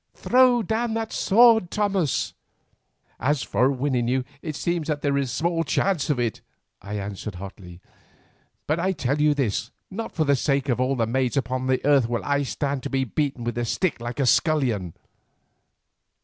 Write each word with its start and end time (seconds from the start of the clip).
Throw 0.15 0.63
down 0.63 0.95
that 0.95 1.13
sword, 1.13 1.69
Thomas." 1.69 2.33
"As 3.19 3.43
for 3.43 3.71
winning 3.71 4.07
you, 4.07 4.23
it 4.41 4.55
seems 4.55 4.87
that 4.87 5.03
there 5.03 5.15
is 5.15 5.29
small 5.31 5.63
chance 5.63 6.09
of 6.09 6.19
it;" 6.19 6.41
I 6.81 6.95
answered 6.97 7.35
hotly, 7.35 7.81
"but 8.65 8.79
I 8.79 8.93
tell 8.93 9.21
you 9.21 9.35
this, 9.35 9.69
not 9.91 10.11
for 10.11 10.23
the 10.25 10.35
sake 10.35 10.69
of 10.69 10.81
all 10.81 10.95
the 10.95 11.05
maids 11.05 11.37
upon 11.37 11.67
the 11.67 11.85
earth 11.85 12.09
will 12.09 12.25
I 12.25 12.41
stand 12.41 12.81
to 12.81 12.89
be 12.89 13.03
beaten 13.03 13.43
with 13.43 13.59
a 13.59 13.63
stick 13.63 14.01
like 14.01 14.19
a 14.19 14.25
scullion." 14.25 14.95